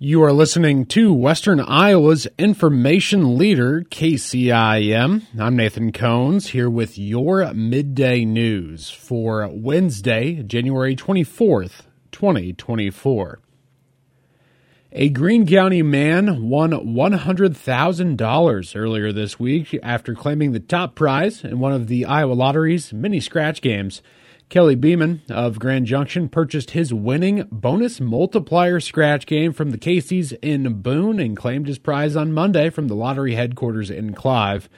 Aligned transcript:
You 0.00 0.22
are 0.22 0.32
listening 0.32 0.86
to 0.86 1.12
Western 1.12 1.58
Iowa's 1.58 2.28
information 2.38 3.36
leader, 3.36 3.84
KCIM. 3.90 5.22
I'm 5.36 5.56
Nathan 5.56 5.90
Cones 5.90 6.50
here 6.50 6.70
with 6.70 6.96
your 6.96 7.52
midday 7.52 8.24
news 8.24 8.90
for 8.90 9.50
Wednesday, 9.52 10.44
January 10.44 10.94
24th, 10.94 11.80
2024. 12.12 13.40
A 14.92 15.08
Greene 15.08 15.44
County 15.44 15.82
man 15.82 16.48
won 16.48 16.70
$100,000 16.70 18.76
earlier 18.76 19.12
this 19.12 19.40
week 19.40 19.76
after 19.82 20.14
claiming 20.14 20.52
the 20.52 20.60
top 20.60 20.94
prize 20.94 21.42
in 21.42 21.58
one 21.58 21.72
of 21.72 21.88
the 21.88 22.04
Iowa 22.04 22.34
Lottery's 22.34 22.92
mini 22.92 23.18
scratch 23.18 23.60
games. 23.60 24.00
Kelly 24.48 24.76
Beeman 24.76 25.20
of 25.28 25.58
Grand 25.58 25.84
Junction 25.84 26.30
purchased 26.30 26.70
his 26.70 26.94
winning 26.94 27.46
bonus 27.52 28.00
multiplier 28.00 28.80
scratch 28.80 29.26
game 29.26 29.52
from 29.52 29.72
the 29.72 29.78
Casey's 29.78 30.32
in 30.40 30.80
Boone 30.80 31.20
and 31.20 31.36
claimed 31.36 31.66
his 31.66 31.78
prize 31.78 32.16
on 32.16 32.32
Monday 32.32 32.70
from 32.70 32.88
the 32.88 32.94
lottery 32.94 33.34
headquarters 33.34 33.90
in 33.90 34.14
Clive. 34.14 34.70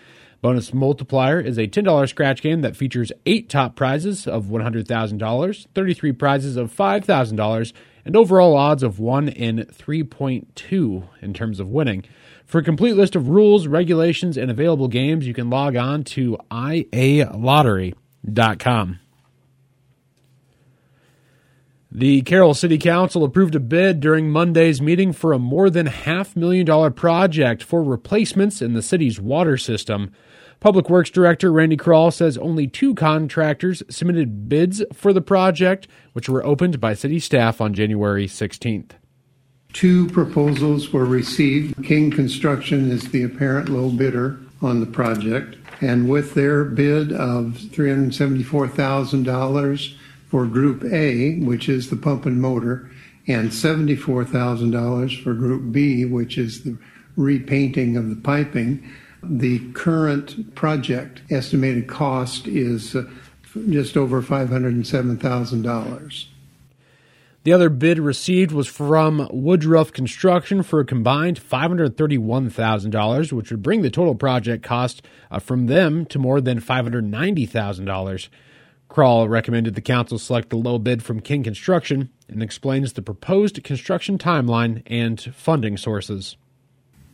Bonus 0.42 0.74
Multiplier 0.74 1.38
is 1.38 1.56
a 1.56 1.68
$10 1.68 2.08
scratch 2.08 2.42
game 2.42 2.62
that 2.62 2.74
features 2.74 3.12
eight 3.26 3.48
top 3.48 3.76
prizes 3.76 4.26
of 4.26 4.46
$100,000, 4.46 5.66
33 5.72 6.12
prizes 6.12 6.56
of 6.56 6.74
$5,000, 6.74 7.72
and 8.04 8.16
overall 8.16 8.56
odds 8.56 8.82
of 8.82 8.98
1 8.98 9.28
in 9.28 9.58
3.2 9.58 11.08
in 11.22 11.32
terms 11.32 11.60
of 11.60 11.68
winning. 11.68 12.02
For 12.44 12.58
a 12.58 12.64
complete 12.64 12.96
list 12.96 13.14
of 13.14 13.28
rules, 13.28 13.68
regulations, 13.68 14.36
and 14.36 14.50
available 14.50 14.88
games, 14.88 15.28
you 15.28 15.34
can 15.34 15.48
log 15.48 15.76
on 15.76 16.02
to 16.04 16.36
ialottery.com. 16.50 18.98
The 21.92 22.22
Carroll 22.22 22.54
City 22.54 22.78
Council 22.78 23.24
approved 23.24 23.56
a 23.56 23.60
bid 23.60 23.98
during 23.98 24.30
Monday's 24.30 24.80
meeting 24.80 25.12
for 25.12 25.32
a 25.32 25.40
more 25.40 25.68
than 25.68 25.86
half 25.86 26.36
million 26.36 26.64
dollar 26.64 26.92
project 26.92 27.64
for 27.64 27.82
replacements 27.82 28.62
in 28.62 28.74
the 28.74 28.82
city's 28.82 29.20
water 29.20 29.56
system. 29.56 30.12
Public 30.60 30.88
Works 30.88 31.10
Director 31.10 31.50
Randy 31.50 31.76
Krauel 31.76 32.12
says 32.12 32.38
only 32.38 32.68
two 32.68 32.94
contractors 32.94 33.82
submitted 33.88 34.48
bids 34.48 34.84
for 34.92 35.12
the 35.12 35.20
project, 35.20 35.88
which 36.12 36.28
were 36.28 36.46
opened 36.46 36.78
by 36.78 36.94
city 36.94 37.18
staff 37.18 37.60
on 37.60 37.74
January 37.74 38.28
16th. 38.28 38.92
Two 39.72 40.06
proposals 40.10 40.92
were 40.92 41.04
received. 41.04 41.84
King 41.84 42.12
Construction 42.12 42.92
is 42.92 43.10
the 43.10 43.24
apparent 43.24 43.68
low 43.68 43.90
bidder 43.90 44.38
on 44.62 44.78
the 44.78 44.86
project, 44.86 45.56
and 45.80 46.08
with 46.08 46.34
their 46.34 46.62
bid 46.64 47.10
of 47.10 47.58
$374,000, 47.72 49.94
for 50.30 50.46
Group 50.46 50.84
A, 50.84 51.40
which 51.40 51.68
is 51.68 51.90
the 51.90 51.96
pump 51.96 52.24
and 52.24 52.40
motor, 52.40 52.88
and 53.26 53.50
$74,000 53.50 55.22
for 55.22 55.34
Group 55.34 55.72
B, 55.72 56.04
which 56.04 56.38
is 56.38 56.62
the 56.62 56.78
repainting 57.16 57.96
of 57.96 58.08
the 58.08 58.14
piping. 58.16 58.88
The 59.22 59.58
current 59.72 60.54
project 60.54 61.20
estimated 61.30 61.88
cost 61.88 62.46
is 62.46 62.96
uh, 62.96 63.04
just 63.68 63.96
over 63.96 64.22
$507,000. 64.22 66.26
The 67.42 67.54
other 67.54 67.70
bid 67.70 67.98
received 67.98 68.52
was 68.52 68.66
from 68.66 69.26
Woodruff 69.30 69.92
Construction 69.92 70.62
for 70.62 70.80
a 70.80 70.84
combined 70.84 71.40
$531,000, 71.40 73.32
which 73.32 73.50
would 73.50 73.62
bring 73.62 73.80
the 73.80 73.88
total 73.90 74.14
project 74.14 74.62
cost 74.62 75.00
uh, 75.30 75.38
from 75.38 75.66
them 75.66 76.04
to 76.06 76.18
more 76.18 76.42
than 76.42 76.60
$590,000. 76.60 78.28
Krauel 78.90 79.28
recommended 79.28 79.76
the 79.76 79.80
council 79.80 80.18
select 80.18 80.50
the 80.50 80.56
low 80.56 80.78
bid 80.78 81.02
from 81.02 81.20
King 81.20 81.44
Construction 81.44 82.10
and 82.28 82.42
explains 82.42 82.92
the 82.92 83.02
proposed 83.02 83.62
construction 83.62 84.18
timeline 84.18 84.82
and 84.86 85.20
funding 85.34 85.76
sources. 85.76 86.36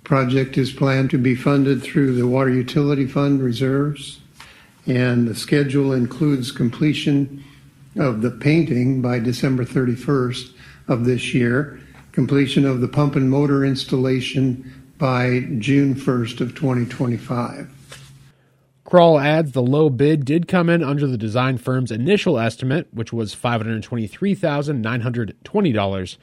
Project 0.02 0.56
is 0.56 0.72
planned 0.72 1.10
to 1.10 1.19
be 1.19 1.34
funded 1.34 1.82
through 1.82 2.14
the 2.14 2.27
Water 2.27 2.50
Utility 2.50 3.06
Fund 3.06 3.42
reserves, 3.42 4.20
and 4.86 5.28
the 5.28 5.34
schedule 5.34 5.92
includes 5.92 6.50
completion 6.50 7.44
of 7.97 8.22
the 8.22 8.31
painting 8.31 9.03
by 9.03 9.19
December 9.19 9.64
31st 9.64 10.54
of 10.88 11.04
this 11.04 11.34
year, 11.34 11.78
completion 12.12 12.64
of 12.64 12.81
the 12.81 12.88
pump 12.88 13.16
and 13.16 13.28
motor 13.28 13.64
installation 13.64 14.72
by 14.97 15.41
June 15.58 15.94
1st 15.94 16.41
of 16.41 16.54
2025. 16.54 17.75
Krauel 18.86 19.20
adds 19.20 19.50
the 19.50 19.62
low 19.62 19.91
bid 19.91 20.24
did 20.24 20.47
come 20.47 20.70
in 20.70 20.84
under 20.84 21.08
the 21.08 21.19
design 21.19 21.58
firm's 21.58 21.91
initial 21.91 22.38
estimate, 22.38 22.86
which 22.92 23.12
was 23.12 23.34
$523,920. 23.34 26.16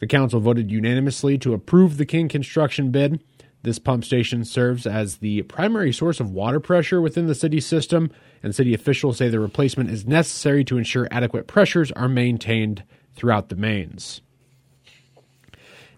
The 0.00 0.06
council 0.08 0.40
voted 0.40 0.68
unanimously 0.68 1.38
to 1.38 1.54
approve 1.54 1.96
the 1.96 2.04
King 2.04 2.28
construction 2.28 2.90
bid. 2.90 3.22
This 3.62 3.78
pump 3.78 4.04
station 4.04 4.44
serves 4.44 4.84
as 4.84 5.18
the 5.18 5.42
primary 5.42 5.92
source 5.92 6.18
of 6.18 6.32
water 6.32 6.58
pressure 6.58 7.00
within 7.00 7.28
the 7.28 7.36
city 7.36 7.60
system, 7.60 8.10
and 8.42 8.52
city 8.52 8.74
officials 8.74 9.18
say 9.18 9.28
the 9.28 9.38
replacement 9.38 9.90
is 9.90 10.04
necessary 10.04 10.64
to 10.64 10.76
ensure 10.76 11.06
adequate 11.12 11.46
pressures 11.46 11.92
are 11.92 12.08
maintained 12.08 12.82
throughout 13.14 13.48
the 13.48 13.54
mains. 13.54 14.22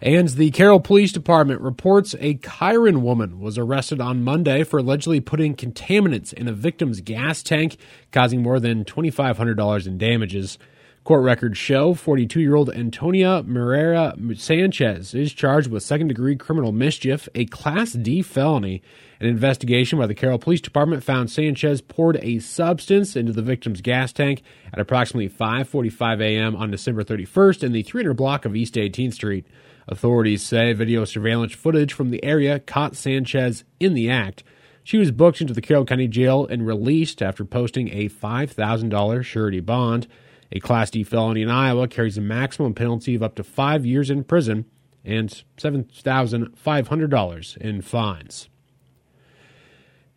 And 0.03 0.29
the 0.29 0.51
Carroll 0.51 0.81
Police 0.81 1.13
Department 1.13 1.61
reports 1.61 2.15
a 2.21 2.37
Chiron 2.37 3.03
woman 3.03 3.39
was 3.39 3.59
arrested 3.59 4.01
on 4.01 4.25
Monday 4.25 4.65
for 4.65 4.79
allegedly 4.79 5.21
putting 5.21 5.55
contaminants 5.55 6.33
in 6.33 6.49
a 6.49 6.53
victim's 6.53 7.03
gas 7.03 7.43
tank, 7.43 7.77
causing 8.11 8.43
more 8.43 8.59
than 8.59 8.87
$2,500 8.87 9.87
in 9.87 9.99
damages. 9.99 10.59
Court 11.05 11.23
records 11.23 11.59
show 11.59 11.93
42 11.93 12.41
year 12.41 12.55
old 12.55 12.71
Antonia 12.71 13.43
Moreira 13.43 14.15
Sanchez 14.37 15.15
is 15.15 15.33
charged 15.33 15.71
with 15.71 15.83
second 15.83 16.09
degree 16.09 16.37
criminal 16.37 16.73
mischief, 16.73 17.29
a 17.35 17.45
Class 17.47 17.93
D 17.93 18.23
felony. 18.23 18.83
An 19.19 19.27
investigation 19.27 19.99
by 19.99 20.07
the 20.07 20.15
Carroll 20.15 20.39
Police 20.39 20.61
Department 20.63 21.03
found 21.03 21.31
Sanchez 21.31 21.83
poured 21.83 22.19
a 22.23 22.39
substance 22.39 23.17
into 23.17 23.33
the 23.33 23.43
victim's 23.43 23.83
gas 23.83 24.13
tank 24.13 24.43
at 24.73 24.79
approximately 24.79 25.29
5:45 25.29 26.23
a.m. 26.23 26.57
on 26.57 26.71
December 26.71 27.03
31st 27.03 27.65
in 27.65 27.73
the 27.73 27.83
300 27.83 28.15
block 28.15 28.45
of 28.47 28.57
East 28.57 28.75
18th 28.75 29.15
Street. 29.15 29.47
Authorities 29.91 30.43
say 30.45 30.73
video 30.73 31.05
surveillance 31.05 31.53
footage 31.53 31.93
from 31.93 32.11
the 32.11 32.25
area 32.25 32.61
caught 32.61 32.95
Sanchez 32.95 33.65
in 33.81 33.95
the 33.95 34.09
act. 34.09 34.45
She 34.85 34.99
was 34.99 35.11
booked 35.11 35.41
into 35.41 35.53
the 35.53 35.61
Carroll 35.61 35.85
County 35.85 36.07
Jail 36.07 36.47
and 36.47 36.65
released 36.65 37.21
after 37.21 37.45
posting 37.45 37.89
a 37.89 38.09
$5,000 38.09 39.25
surety 39.25 39.59
bond. 39.59 40.07
A 40.53 40.61
Class 40.61 40.91
D 40.91 41.03
felony 41.03 41.43
in 41.43 41.51
Iowa 41.51 41.89
carries 41.89 42.17
a 42.17 42.21
maximum 42.21 42.73
penalty 42.73 43.17
of 43.17 43.23
up 43.25 43.35
to 43.35 43.43
five 43.43 43.85
years 43.85 44.11
in 44.11 44.23
prison 44.23 44.65
and 45.05 45.43
$7,500 45.59 47.57
in 47.57 47.83
fines. 47.83 48.49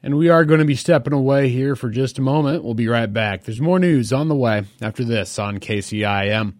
And 0.03 0.17
we 0.17 0.29
are 0.29 0.45
going 0.45 0.59
to 0.59 0.65
be 0.65 0.75
stepping 0.75 1.13
away 1.13 1.49
here 1.49 1.75
for 1.75 1.89
just 1.89 2.19
a 2.19 2.21
moment. 2.21 2.63
We'll 2.63 2.75
be 2.75 2.87
right 2.87 3.11
back. 3.11 3.43
There's 3.43 3.61
more 3.61 3.79
news 3.79 4.13
on 4.13 4.27
the 4.27 4.35
way 4.35 4.65
after 4.81 5.03
this 5.03 5.39
on 5.39 5.59
KCIM. 5.59 6.53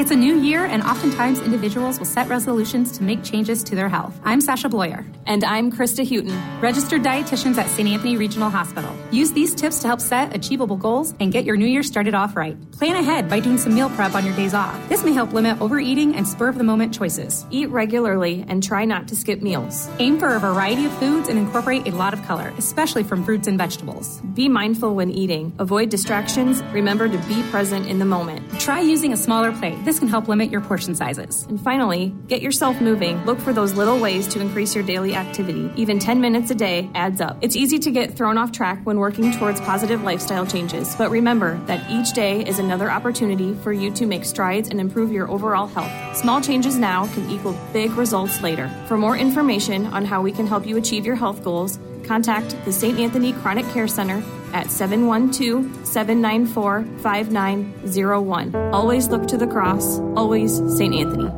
It's 0.00 0.10
a 0.10 0.16
new 0.16 0.40
year, 0.40 0.64
and 0.64 0.82
oftentimes 0.82 1.40
individuals 1.40 1.98
will 1.98 2.06
set 2.06 2.26
resolutions 2.26 2.90
to 2.92 3.02
make 3.02 3.22
changes 3.22 3.62
to 3.64 3.74
their 3.74 3.90
health. 3.90 4.18
I'm 4.24 4.40
Sasha 4.40 4.70
Bloyer. 4.70 5.04
And 5.26 5.44
I'm 5.44 5.70
Krista 5.70 6.08
Houghton, 6.08 6.60
registered 6.62 7.02
dietitians 7.02 7.58
at 7.58 7.68
St. 7.68 7.86
Anthony 7.86 8.16
Regional 8.16 8.48
Hospital. 8.48 8.96
Use 9.10 9.30
these 9.32 9.54
tips 9.54 9.80
to 9.80 9.88
help 9.88 10.00
set 10.00 10.34
achievable 10.34 10.76
goals 10.76 11.14
and 11.20 11.30
get 11.30 11.44
your 11.44 11.58
new 11.58 11.66
year 11.66 11.82
started 11.82 12.14
off 12.14 12.34
right. 12.34 12.56
Plan 12.72 12.96
ahead 12.96 13.28
by 13.28 13.40
doing 13.40 13.58
some 13.58 13.74
meal 13.74 13.90
prep 13.90 14.14
on 14.14 14.24
your 14.24 14.34
days 14.36 14.54
off. 14.54 14.88
This 14.88 15.04
may 15.04 15.12
help 15.12 15.34
limit 15.34 15.60
overeating 15.60 16.16
and 16.16 16.26
spur 16.26 16.48
of 16.48 16.56
the 16.56 16.64
moment 16.64 16.94
choices. 16.94 17.44
Eat 17.50 17.68
regularly 17.68 18.42
and 18.48 18.62
try 18.62 18.86
not 18.86 19.06
to 19.08 19.14
skip 19.14 19.42
meals. 19.42 19.86
Aim 19.98 20.18
for 20.18 20.34
a 20.34 20.40
variety 20.40 20.86
of 20.86 20.92
foods 20.94 21.28
and 21.28 21.38
incorporate 21.38 21.86
a 21.86 21.94
lot 21.94 22.14
of 22.14 22.22
color, 22.22 22.54
especially 22.56 23.04
from 23.04 23.22
fruits 23.22 23.46
and 23.46 23.58
vegetables. 23.58 24.18
Be 24.32 24.48
mindful 24.48 24.94
when 24.94 25.10
eating. 25.10 25.52
Avoid 25.58 25.90
distractions. 25.90 26.62
Remember 26.72 27.06
to 27.06 27.18
be 27.28 27.42
present 27.50 27.86
in 27.86 27.98
the 27.98 28.06
moment. 28.06 28.50
Try 28.58 28.80
using 28.80 29.12
a 29.12 29.16
smaller 29.18 29.52
plate. 29.52 29.76
This 29.90 29.98
can 29.98 30.06
help 30.06 30.28
limit 30.28 30.52
your 30.52 30.60
portion 30.60 30.94
sizes. 30.94 31.44
And 31.48 31.60
finally, 31.60 32.14
get 32.28 32.42
yourself 32.42 32.80
moving. 32.80 33.24
Look 33.24 33.40
for 33.40 33.52
those 33.52 33.74
little 33.74 33.98
ways 33.98 34.28
to 34.28 34.40
increase 34.40 34.72
your 34.72 34.84
daily 34.84 35.16
activity. 35.16 35.68
Even 35.74 35.98
10 35.98 36.20
minutes 36.20 36.48
a 36.52 36.54
day 36.54 36.88
adds 36.94 37.20
up. 37.20 37.38
It's 37.40 37.56
easy 37.56 37.80
to 37.80 37.90
get 37.90 38.16
thrown 38.16 38.38
off 38.38 38.52
track 38.52 38.80
when 38.84 39.00
working 39.00 39.32
towards 39.32 39.60
positive 39.62 40.04
lifestyle 40.04 40.46
changes, 40.46 40.94
but 40.94 41.10
remember 41.10 41.58
that 41.66 41.90
each 41.90 42.12
day 42.12 42.46
is 42.46 42.60
another 42.60 42.88
opportunity 42.88 43.52
for 43.52 43.72
you 43.72 43.90
to 43.94 44.06
make 44.06 44.24
strides 44.24 44.68
and 44.68 44.80
improve 44.80 45.10
your 45.10 45.28
overall 45.28 45.66
health. 45.66 46.16
Small 46.16 46.40
changes 46.40 46.78
now 46.78 47.08
can 47.12 47.28
equal 47.28 47.58
big 47.72 47.90
results 47.94 48.40
later. 48.42 48.70
For 48.86 48.96
more 48.96 49.16
information 49.16 49.86
on 49.86 50.04
how 50.04 50.22
we 50.22 50.30
can 50.30 50.46
help 50.46 50.68
you 50.68 50.76
achieve 50.76 51.04
your 51.04 51.16
health 51.16 51.42
goals, 51.42 51.80
contact 52.04 52.54
the 52.64 52.72
St. 52.72 53.00
Anthony 53.00 53.32
Chronic 53.32 53.66
Care 53.70 53.88
Center 53.88 54.22
at 54.52 54.70
712 54.70 55.86
794 55.86 56.84
5901. 57.02 58.54
Always 58.72 59.08
look 59.08 59.26
to 59.28 59.36
the 59.36 59.46
cross, 59.46 59.98
always 60.16 60.56
St. 60.76 60.94
Anthony. 60.94 61.30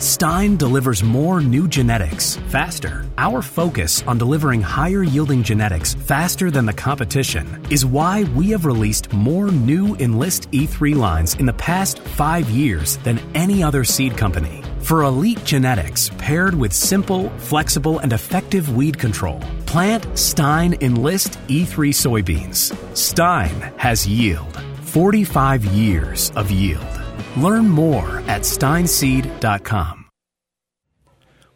Stine 0.00 0.56
delivers 0.56 1.02
more 1.02 1.42
new 1.42 1.68
genetics 1.68 2.36
faster. 2.48 3.04
Our 3.18 3.42
focus 3.42 4.02
on 4.06 4.16
delivering 4.16 4.62
higher 4.62 5.02
yielding 5.02 5.42
genetics 5.42 5.92
faster 5.92 6.50
than 6.50 6.64
the 6.64 6.72
competition 6.72 7.46
is 7.70 7.84
why 7.84 8.24
we 8.34 8.48
have 8.48 8.64
released 8.64 9.12
more 9.12 9.50
new 9.50 9.94
Enlist 9.96 10.50
E3 10.52 10.96
lines 10.96 11.34
in 11.34 11.44
the 11.44 11.52
past 11.52 11.98
five 11.98 12.48
years 12.48 12.96
than 12.98 13.20
any 13.34 13.62
other 13.62 13.84
seed 13.84 14.16
company. 14.16 14.62
For 14.80 15.02
elite 15.02 15.44
genetics 15.44 16.10
paired 16.16 16.54
with 16.54 16.72
simple, 16.72 17.28
flexible, 17.38 17.98
and 17.98 18.14
effective 18.14 18.74
weed 18.74 18.98
control, 18.98 19.40
plant 19.70 20.18
Stine 20.18 20.74
Enlist 20.80 21.38
E3 21.46 21.94
soybeans. 21.94 22.74
Stine 22.96 23.72
has 23.76 24.04
yield 24.04 24.60
45 24.82 25.64
years 25.66 26.32
of 26.32 26.50
yield. 26.50 27.00
Learn 27.36 27.68
more 27.68 28.18
at 28.26 28.42
stineseed.com. 28.42 30.06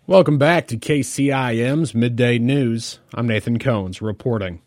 Welcome 0.06 0.38
back 0.38 0.68
to 0.68 0.76
KCIM's 0.76 1.92
Midday 1.92 2.38
News. 2.38 3.00
I'm 3.14 3.26
Nathan 3.26 3.58
Cones 3.58 4.00
reporting. 4.00 4.62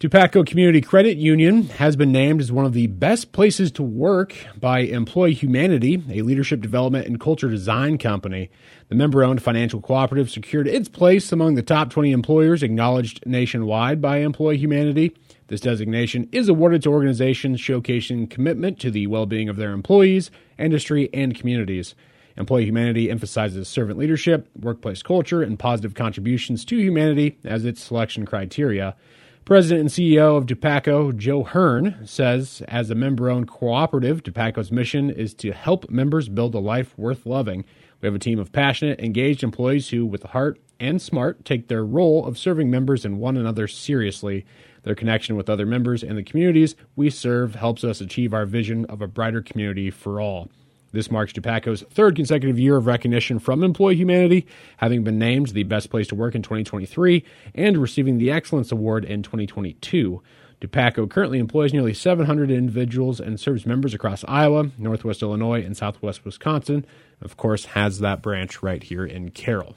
Dupaco 0.00 0.46
Community 0.46 0.80
Credit 0.80 1.18
Union 1.18 1.64
has 1.64 1.94
been 1.94 2.10
named 2.10 2.40
as 2.40 2.50
one 2.50 2.64
of 2.64 2.72
the 2.72 2.86
best 2.86 3.32
places 3.32 3.70
to 3.72 3.82
work 3.82 4.34
by 4.58 4.78
Employ 4.78 5.34
Humanity, 5.34 6.02
a 6.08 6.22
leadership 6.22 6.62
development 6.62 7.06
and 7.06 7.20
culture 7.20 7.50
design 7.50 7.98
company. 7.98 8.48
The 8.88 8.94
member 8.94 9.22
owned 9.22 9.42
financial 9.42 9.82
cooperative 9.82 10.30
secured 10.30 10.66
its 10.66 10.88
place 10.88 11.30
among 11.32 11.54
the 11.54 11.62
top 11.62 11.90
20 11.90 12.12
employers 12.12 12.62
acknowledged 12.62 13.26
nationwide 13.26 14.00
by 14.00 14.20
Employ 14.20 14.56
Humanity. 14.56 15.14
This 15.48 15.60
designation 15.60 16.30
is 16.32 16.48
awarded 16.48 16.82
to 16.84 16.90
organizations 16.90 17.60
showcasing 17.60 18.30
commitment 18.30 18.80
to 18.80 18.90
the 18.90 19.06
well 19.06 19.26
being 19.26 19.50
of 19.50 19.56
their 19.56 19.72
employees, 19.72 20.30
industry, 20.58 21.10
and 21.12 21.38
communities. 21.38 21.94
Employee 22.38 22.64
Humanity 22.64 23.10
emphasizes 23.10 23.68
servant 23.68 23.98
leadership, 23.98 24.48
workplace 24.58 25.02
culture, 25.02 25.42
and 25.42 25.58
positive 25.58 25.92
contributions 25.92 26.64
to 26.64 26.78
humanity 26.78 27.36
as 27.44 27.66
its 27.66 27.82
selection 27.82 28.24
criteria. 28.24 28.96
President 29.44 29.80
and 29.80 29.90
CEO 29.90 30.36
of 30.36 30.46
Dupaco, 30.46 31.16
Joe 31.16 31.42
Hearn, 31.42 31.96
says 32.04 32.62
as 32.68 32.90
a 32.90 32.94
member 32.94 33.28
owned 33.28 33.48
cooperative, 33.48 34.22
Dupaco's 34.22 34.70
mission 34.70 35.10
is 35.10 35.34
to 35.34 35.52
help 35.52 35.90
members 35.90 36.28
build 36.28 36.54
a 36.54 36.60
life 36.60 36.96
worth 36.96 37.26
loving. 37.26 37.64
We 38.00 38.06
have 38.06 38.14
a 38.14 38.20
team 38.20 38.38
of 38.38 38.52
passionate, 38.52 39.00
engaged 39.00 39.42
employees 39.42 39.88
who, 39.88 40.06
with 40.06 40.22
heart 40.24 40.60
and 40.78 41.02
smart, 41.02 41.44
take 41.44 41.68
their 41.68 41.84
role 41.84 42.24
of 42.26 42.38
serving 42.38 42.70
members 42.70 43.04
and 43.04 43.18
one 43.18 43.36
another 43.36 43.66
seriously. 43.66 44.46
Their 44.84 44.94
connection 44.94 45.36
with 45.36 45.50
other 45.50 45.66
members 45.66 46.02
and 46.02 46.16
the 46.16 46.22
communities 46.22 46.76
we 46.94 47.10
serve 47.10 47.56
helps 47.56 47.82
us 47.82 48.00
achieve 48.00 48.32
our 48.32 48.46
vision 48.46 48.84
of 48.86 49.02
a 49.02 49.08
brighter 49.08 49.42
community 49.42 49.90
for 49.90 50.20
all. 50.20 50.48
This 50.92 51.10
marks 51.10 51.32
Dupaco's 51.32 51.82
third 51.90 52.16
consecutive 52.16 52.58
year 52.58 52.76
of 52.76 52.86
recognition 52.86 53.38
from 53.38 53.62
Employee 53.62 53.96
Humanity, 53.96 54.46
having 54.78 55.04
been 55.04 55.18
named 55.18 55.48
the 55.48 55.62
best 55.62 55.90
place 55.90 56.08
to 56.08 56.14
work 56.14 56.34
in 56.34 56.42
2023 56.42 57.24
and 57.54 57.78
receiving 57.78 58.18
the 58.18 58.30
Excellence 58.30 58.72
Award 58.72 59.04
in 59.04 59.22
2022. 59.22 60.22
Dupaco 60.60 61.08
currently 61.08 61.38
employs 61.38 61.72
nearly 61.72 61.94
700 61.94 62.50
individuals 62.50 63.18
and 63.18 63.40
serves 63.40 63.64
members 63.64 63.94
across 63.94 64.24
Iowa, 64.28 64.70
Northwest 64.76 65.22
Illinois, 65.22 65.64
and 65.64 65.76
Southwest 65.76 66.24
Wisconsin. 66.24 66.84
Of 67.22 67.36
course, 67.36 67.66
has 67.66 68.00
that 68.00 68.20
branch 68.20 68.62
right 68.62 68.82
here 68.82 69.06
in 69.06 69.30
Carroll. 69.30 69.76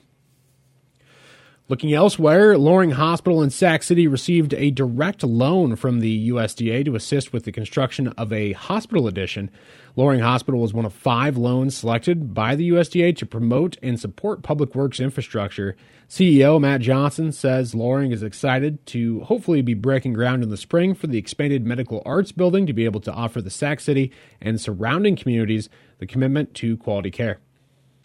Looking 1.69 1.93
elsewhere, 1.93 2.57
Loring 2.57 2.91
Hospital 2.91 3.41
in 3.41 3.49
Sac 3.49 3.83
City 3.83 4.05
received 4.05 4.53
a 4.53 4.69
direct 4.69 5.23
loan 5.23 5.77
from 5.77 6.01
the 6.01 6.29
USDA 6.29 6.83
to 6.83 6.95
assist 6.97 7.31
with 7.31 7.45
the 7.45 7.53
construction 7.53 8.09
of 8.09 8.33
a 8.33 8.51
hospital 8.51 9.07
addition. 9.07 9.49
Loring 9.95 10.19
Hospital 10.19 10.59
was 10.59 10.73
one 10.73 10.83
of 10.83 10.91
five 10.91 11.37
loans 11.37 11.77
selected 11.77 12.33
by 12.33 12.55
the 12.55 12.69
USDA 12.71 13.15
to 13.15 13.25
promote 13.25 13.77
and 13.81 13.97
support 13.97 14.43
public 14.43 14.75
works 14.75 14.99
infrastructure. 14.99 15.77
CEO 16.09 16.59
Matt 16.59 16.81
Johnson 16.81 17.31
says 17.31 17.73
Loring 17.73 18.11
is 18.11 18.23
excited 18.23 18.85
to 18.87 19.21
hopefully 19.21 19.61
be 19.61 19.73
breaking 19.73 20.11
ground 20.11 20.43
in 20.43 20.49
the 20.49 20.57
spring 20.57 20.93
for 20.93 21.07
the 21.07 21.17
expanded 21.17 21.65
medical 21.65 22.03
arts 22.05 22.33
building 22.33 22.65
to 22.65 22.73
be 22.73 22.83
able 22.83 22.99
to 22.99 23.13
offer 23.13 23.41
the 23.41 23.49
Sac 23.49 23.79
City 23.79 24.11
and 24.41 24.59
surrounding 24.59 25.15
communities 25.15 25.69
the 25.99 26.07
commitment 26.07 26.53
to 26.55 26.75
quality 26.75 27.09
care. 27.09 27.39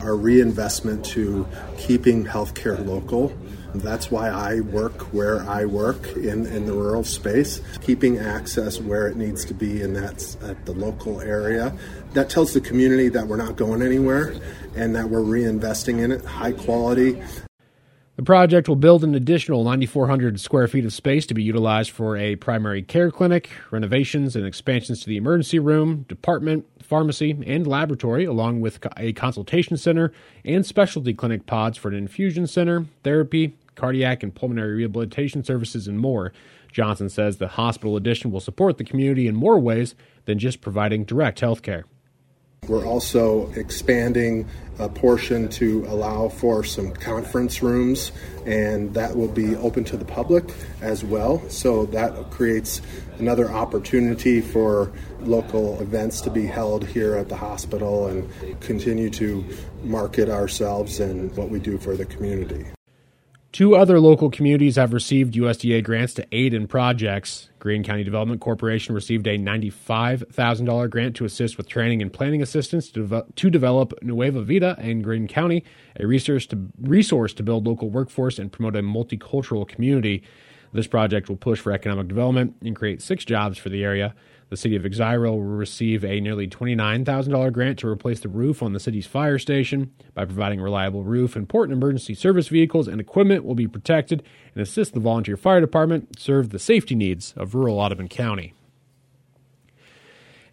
Our 0.00 0.14
reinvestment 0.14 1.04
to 1.06 1.44
keeping 1.76 2.24
healthcare 2.24 2.86
local. 2.86 3.36
That's 3.74 4.12
why 4.12 4.28
I 4.28 4.60
work 4.60 5.12
where 5.12 5.42
I 5.42 5.64
work 5.64 6.16
in, 6.16 6.46
in 6.46 6.66
the 6.66 6.72
rural 6.72 7.02
space, 7.02 7.60
keeping 7.80 8.18
access 8.18 8.80
where 8.80 9.08
it 9.08 9.16
needs 9.16 9.44
to 9.46 9.54
be, 9.54 9.82
and 9.82 9.96
that's 9.96 10.36
at 10.36 10.66
the 10.66 10.72
local 10.72 11.20
area. 11.20 11.76
That 12.12 12.30
tells 12.30 12.54
the 12.54 12.60
community 12.60 13.08
that 13.08 13.26
we're 13.26 13.38
not 13.38 13.56
going 13.56 13.82
anywhere 13.82 14.34
and 14.76 14.94
that 14.94 15.10
we're 15.10 15.18
reinvesting 15.18 15.98
in 15.98 16.12
it, 16.12 16.24
high 16.24 16.52
quality, 16.52 17.20
the 18.18 18.24
project 18.24 18.68
will 18.68 18.74
build 18.74 19.04
an 19.04 19.14
additional 19.14 19.62
9,400 19.62 20.40
square 20.40 20.66
feet 20.66 20.84
of 20.84 20.92
space 20.92 21.24
to 21.24 21.34
be 21.34 21.42
utilized 21.44 21.92
for 21.92 22.16
a 22.16 22.34
primary 22.34 22.82
care 22.82 23.12
clinic, 23.12 23.48
renovations 23.70 24.34
and 24.34 24.44
expansions 24.44 25.00
to 25.00 25.06
the 25.06 25.16
emergency 25.16 25.60
room, 25.60 26.04
department, 26.08 26.66
pharmacy, 26.82 27.38
and 27.46 27.64
laboratory, 27.64 28.24
along 28.24 28.60
with 28.60 28.84
a 28.96 29.12
consultation 29.12 29.76
center 29.76 30.12
and 30.44 30.66
specialty 30.66 31.14
clinic 31.14 31.46
pods 31.46 31.78
for 31.78 31.86
an 31.86 31.94
infusion 31.94 32.48
center, 32.48 32.86
therapy, 33.04 33.54
cardiac 33.76 34.24
and 34.24 34.34
pulmonary 34.34 34.74
rehabilitation 34.74 35.44
services, 35.44 35.86
and 35.86 36.00
more. 36.00 36.32
Johnson 36.72 37.08
says 37.08 37.36
the 37.36 37.46
hospital 37.46 37.96
addition 37.96 38.32
will 38.32 38.40
support 38.40 38.78
the 38.78 38.84
community 38.84 39.28
in 39.28 39.36
more 39.36 39.60
ways 39.60 39.94
than 40.24 40.40
just 40.40 40.60
providing 40.60 41.04
direct 41.04 41.38
health 41.38 41.62
care. 41.62 41.84
We're 42.66 42.86
also 42.86 43.50
expanding 43.52 44.46
a 44.78 44.88
portion 44.88 45.48
to 45.48 45.84
allow 45.88 46.28
for 46.28 46.62
some 46.62 46.92
conference 46.92 47.62
rooms, 47.62 48.12
and 48.46 48.94
that 48.94 49.16
will 49.16 49.28
be 49.28 49.56
open 49.56 49.84
to 49.84 49.96
the 49.96 50.04
public 50.04 50.52
as 50.80 51.02
well. 51.02 51.42
So 51.48 51.86
that 51.86 52.30
creates 52.30 52.80
another 53.18 53.50
opportunity 53.50 54.40
for 54.40 54.92
local 55.20 55.80
events 55.80 56.20
to 56.22 56.30
be 56.30 56.46
held 56.46 56.86
here 56.86 57.16
at 57.16 57.28
the 57.28 57.36
hospital 57.36 58.06
and 58.06 58.60
continue 58.60 59.10
to 59.10 59.44
market 59.82 60.28
ourselves 60.28 61.00
and 61.00 61.34
what 61.36 61.50
we 61.50 61.58
do 61.58 61.78
for 61.78 61.96
the 61.96 62.04
community. 62.04 62.66
Two 63.58 63.74
other 63.74 63.98
local 63.98 64.30
communities 64.30 64.76
have 64.76 64.92
received 64.92 65.34
USDA 65.34 65.82
grants 65.82 66.14
to 66.14 66.24
aid 66.30 66.54
in 66.54 66.68
projects. 66.68 67.50
Greene 67.58 67.82
County 67.82 68.04
Development 68.04 68.40
Corporation 68.40 68.94
received 68.94 69.26
a 69.26 69.36
$95,000 69.36 70.88
grant 70.88 71.16
to 71.16 71.24
assist 71.24 71.56
with 71.56 71.66
training 71.66 72.00
and 72.00 72.12
planning 72.12 72.40
assistance 72.40 72.86
to, 72.86 73.00
develop, 73.00 73.34
to 73.34 73.50
develop 73.50 73.94
Nueva 74.00 74.44
Vida 74.44 74.76
in 74.78 75.02
Greene 75.02 75.26
County, 75.26 75.64
a 75.98 76.06
resource 76.06 76.46
to, 76.46 76.68
resource 76.80 77.34
to 77.34 77.42
build 77.42 77.66
local 77.66 77.90
workforce 77.90 78.38
and 78.38 78.52
promote 78.52 78.76
a 78.76 78.80
multicultural 78.80 79.66
community. 79.66 80.22
This 80.72 80.86
project 80.86 81.28
will 81.28 81.36
push 81.36 81.58
for 81.58 81.72
economic 81.72 82.06
development 82.06 82.54
and 82.62 82.76
create 82.76 83.02
six 83.02 83.24
jobs 83.24 83.58
for 83.58 83.70
the 83.70 83.82
area. 83.82 84.14
The 84.50 84.56
city 84.56 84.76
of 84.76 84.84
Exira 84.84 85.30
will 85.30 85.42
receive 85.42 86.04
a 86.04 86.20
nearly 86.20 86.48
$29,000 86.48 87.52
grant 87.52 87.78
to 87.80 87.88
replace 87.88 88.20
the 88.20 88.28
roof 88.28 88.62
on 88.62 88.72
the 88.72 88.80
city's 88.80 89.06
fire 89.06 89.38
station. 89.38 89.92
By 90.14 90.24
providing 90.24 90.60
reliable 90.60 91.04
roof, 91.04 91.36
important 91.36 91.76
emergency 91.76 92.14
service 92.14 92.48
vehicles 92.48 92.88
and 92.88 93.00
equipment 93.00 93.44
will 93.44 93.54
be 93.54 93.68
protected 93.68 94.22
and 94.54 94.62
assist 94.62 94.94
the 94.94 95.00
volunteer 95.00 95.36
fire 95.36 95.60
department 95.60 96.18
serve 96.18 96.48
the 96.48 96.58
safety 96.58 96.94
needs 96.94 97.34
of 97.36 97.54
rural 97.54 97.78
Audubon 97.78 98.08
County. 98.08 98.54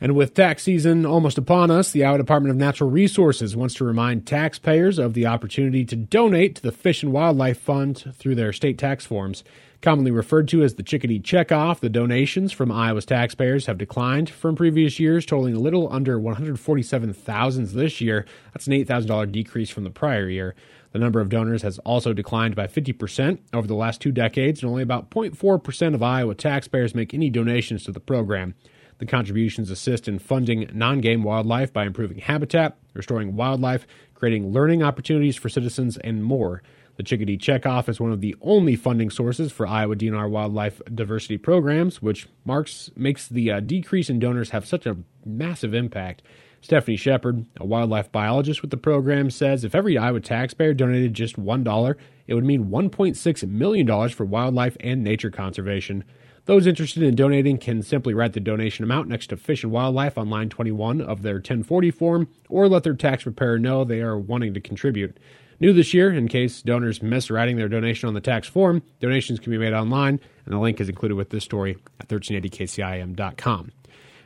And 0.01 0.13
with 0.13 0.33
tax 0.33 0.63
season 0.63 1.05
almost 1.05 1.37
upon 1.37 1.71
us, 1.71 1.91
the 1.91 2.03
Iowa 2.03 2.17
Department 2.17 2.51
of 2.51 2.57
Natural 2.57 2.89
Resources 2.89 3.55
wants 3.55 3.75
to 3.75 3.85
remind 3.85 4.27
taxpayers 4.27 4.99
of 4.99 5.13
the 5.13 5.25
opportunity 5.25 5.85
to 5.85 5.95
donate 5.95 6.55
to 6.55 6.61
the 6.61 6.73
Fish 6.73 7.01
and 7.01 7.13
Wildlife 7.13 7.59
Fund 7.59 8.13
through 8.13 8.35
their 8.35 8.51
state 8.51 8.77
tax 8.77 9.05
forms. 9.05 9.45
Commonly 9.85 10.09
referred 10.09 10.47
to 10.47 10.63
as 10.63 10.73
the 10.73 10.81
chickadee 10.81 11.19
checkoff, 11.19 11.79
the 11.79 11.89
donations 11.89 12.51
from 12.51 12.71
Iowa's 12.71 13.05
taxpayers 13.05 13.67
have 13.67 13.77
declined 13.77 14.31
from 14.31 14.55
previous 14.55 14.99
years, 14.99 15.27
totaling 15.27 15.53
a 15.53 15.59
little 15.59 15.93
under 15.93 16.19
147,000 16.19 17.67
this 17.67 18.01
year. 18.01 18.25
That's 18.51 18.65
an 18.65 18.73
$8,000 18.73 19.31
decrease 19.31 19.69
from 19.69 19.83
the 19.83 19.91
prior 19.91 20.27
year. 20.27 20.55
The 20.91 20.97
number 20.97 21.21
of 21.21 21.29
donors 21.29 21.61
has 21.61 21.77
also 21.85 22.13
declined 22.13 22.55
by 22.55 22.65
50% 22.65 23.37
over 23.53 23.67
the 23.67 23.75
last 23.75 24.01
two 24.01 24.11
decades, 24.11 24.63
and 24.63 24.71
only 24.71 24.81
about 24.81 25.11
0.4% 25.11 25.93
of 25.93 26.01
Iowa 26.01 26.33
taxpayers 26.33 26.95
make 26.95 27.13
any 27.13 27.29
donations 27.29 27.83
to 27.83 27.91
the 27.91 27.99
program. 27.99 28.55
The 28.97 29.05
contributions 29.05 29.69
assist 29.69 30.07
in 30.07 30.17
funding 30.17 30.67
non 30.73 30.99
game 30.99 31.21
wildlife 31.21 31.71
by 31.71 31.85
improving 31.85 32.17
habitat, 32.17 32.75
restoring 32.95 33.35
wildlife, 33.35 33.85
creating 34.15 34.51
learning 34.51 34.81
opportunities 34.81 35.35
for 35.35 35.49
citizens, 35.49 35.97
and 35.97 36.23
more. 36.23 36.63
The 36.97 37.03
Chickadee 37.03 37.37
Checkoff 37.37 37.89
is 37.89 37.99
one 37.99 38.13
of 38.13 38.21
the 38.21 38.35
only 38.41 38.75
funding 38.77 39.09
sources 39.09 39.51
for 39.51 39.67
Iowa 39.67 39.95
DNR 39.95 40.29
wildlife 40.29 40.81
diversity 40.93 41.37
programs, 41.37 42.01
which 42.01 42.27
marks 42.45 42.89
makes 42.95 43.27
the 43.27 43.51
uh, 43.51 43.59
decrease 43.59 44.09
in 44.09 44.19
donors 44.19 44.51
have 44.51 44.65
such 44.65 44.85
a 44.85 44.97
massive 45.25 45.73
impact. 45.73 46.21
Stephanie 46.61 46.97
Shepard, 46.97 47.45
a 47.57 47.65
wildlife 47.65 48.11
biologist 48.11 48.61
with 48.61 48.71
the 48.71 48.77
program, 48.77 49.29
says 49.29 49.63
if 49.63 49.75
every 49.75 49.97
Iowa 49.97 50.21
taxpayer 50.21 50.73
donated 50.73 51.13
just 51.13 51.35
$1, 51.39 51.95
it 52.27 52.33
would 52.33 52.45
mean 52.45 52.65
$1.6 52.69 53.49
million 53.49 54.09
for 54.09 54.25
wildlife 54.25 54.77
and 54.79 55.03
nature 55.03 55.29
conservation. 55.29 56.03
Those 56.45 56.67
interested 56.67 57.01
in 57.01 57.15
donating 57.15 57.57
can 57.57 57.81
simply 57.81 58.13
write 58.13 58.33
the 58.33 58.39
donation 58.39 58.83
amount 58.83 59.09
next 59.09 59.27
to 59.27 59.37
Fish 59.37 59.63
and 59.63 59.71
Wildlife 59.71 60.15
on 60.15 60.29
line 60.29 60.49
21 60.49 61.01
of 61.01 61.23
their 61.23 61.35
1040 61.35 61.89
form 61.89 62.27
or 62.49 62.67
let 62.69 62.83
their 62.83 62.93
tax 62.93 63.23
preparer 63.23 63.57
know 63.57 63.83
they 63.83 64.01
are 64.01 64.17
wanting 64.17 64.53
to 64.53 64.61
contribute. 64.61 65.17
New 65.59 65.73
this 65.73 65.93
year, 65.93 66.11
in 66.11 66.27
case 66.27 66.61
donors 66.61 67.01
miss 67.01 67.31
writing 67.31 67.55
their 67.55 67.69
donation 67.69 68.07
on 68.07 68.13
the 68.13 68.21
tax 68.21 68.47
form, 68.47 68.83
donations 68.99 69.39
can 69.39 69.51
be 69.51 69.57
made 69.57 69.73
online, 69.73 70.19
and 70.45 70.53
the 70.53 70.59
link 70.59 70.79
is 70.79 70.89
included 70.89 71.15
with 71.15 71.29
this 71.29 71.43
story 71.43 71.77
at 71.99 72.09
1380kcim.com. 72.09 73.59
And 73.61 73.71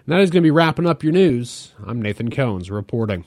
that 0.07 0.19
is 0.19 0.31
going 0.31 0.41
to 0.41 0.47
be 0.47 0.51
wrapping 0.51 0.87
up 0.87 1.03
your 1.03 1.13
news. 1.13 1.73
I'm 1.85 2.01
Nathan 2.01 2.31
Cones 2.31 2.69
reporting. 2.69 3.25